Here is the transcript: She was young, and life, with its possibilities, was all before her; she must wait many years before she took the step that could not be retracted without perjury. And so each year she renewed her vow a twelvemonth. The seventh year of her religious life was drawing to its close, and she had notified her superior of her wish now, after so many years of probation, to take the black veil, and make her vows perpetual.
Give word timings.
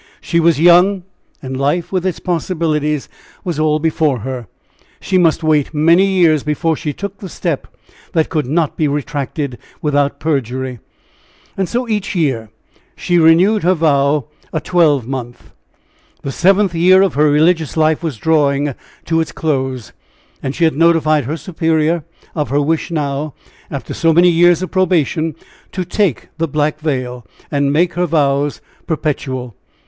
She 0.19 0.39
was 0.39 0.59
young, 0.59 1.03
and 1.43 1.55
life, 1.59 1.91
with 1.91 2.07
its 2.07 2.19
possibilities, 2.19 3.07
was 3.43 3.59
all 3.59 3.77
before 3.77 4.21
her; 4.21 4.47
she 4.99 5.19
must 5.19 5.43
wait 5.43 5.75
many 5.75 6.07
years 6.07 6.41
before 6.41 6.75
she 6.75 6.91
took 6.91 7.19
the 7.19 7.29
step 7.29 7.67
that 8.13 8.27
could 8.29 8.47
not 8.47 8.75
be 8.75 8.87
retracted 8.87 9.59
without 9.79 10.19
perjury. 10.19 10.79
And 11.55 11.69
so 11.69 11.87
each 11.87 12.15
year 12.15 12.49
she 12.95 13.19
renewed 13.19 13.61
her 13.61 13.75
vow 13.75 14.25
a 14.51 14.59
twelvemonth. 14.59 15.51
The 16.23 16.31
seventh 16.31 16.73
year 16.73 17.03
of 17.03 17.13
her 17.13 17.29
religious 17.29 17.77
life 17.77 18.01
was 18.01 18.17
drawing 18.17 18.73
to 19.05 19.19
its 19.21 19.31
close, 19.31 19.93
and 20.41 20.55
she 20.55 20.63
had 20.63 20.75
notified 20.75 21.25
her 21.25 21.37
superior 21.37 22.03
of 22.33 22.49
her 22.49 22.59
wish 22.59 22.89
now, 22.89 23.35
after 23.69 23.93
so 23.93 24.13
many 24.13 24.29
years 24.29 24.63
of 24.63 24.71
probation, 24.71 25.35
to 25.73 25.85
take 25.85 26.29
the 26.39 26.47
black 26.47 26.79
veil, 26.79 27.23
and 27.51 27.71
make 27.71 27.93
her 27.93 28.07
vows 28.07 28.61
perpetual. 28.87 29.55